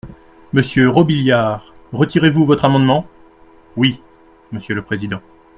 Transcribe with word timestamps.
Monsieur 0.51 0.89
Robiliard, 0.89 1.75
retirez-vous 1.93 2.43
votre 2.43 2.65
amendement? 2.65 3.05
Oui, 3.77 4.01
monsieur 4.51 4.73
le 4.73 4.81
président. 4.81 5.21